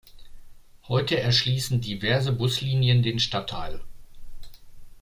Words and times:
Heute 0.87 1.19
erschließen 1.19 1.79
diverse 1.79 2.31
Buslinien 2.33 3.03
den 3.03 3.19
Stadtteil. 3.19 3.81